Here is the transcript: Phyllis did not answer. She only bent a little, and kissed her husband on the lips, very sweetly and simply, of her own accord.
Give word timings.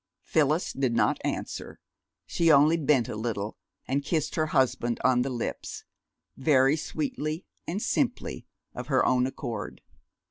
Phyllis 0.23 0.73
did 0.73 0.95
not 0.95 1.21
answer. 1.23 1.79
She 2.25 2.51
only 2.51 2.75
bent 2.75 3.07
a 3.07 3.15
little, 3.15 3.55
and 3.87 4.03
kissed 4.03 4.33
her 4.33 4.47
husband 4.47 4.99
on 5.03 5.21
the 5.21 5.29
lips, 5.29 5.83
very 6.35 6.75
sweetly 6.75 7.45
and 7.67 7.79
simply, 7.79 8.47
of 8.73 8.87
her 8.87 9.05
own 9.05 9.27
accord. 9.27 9.83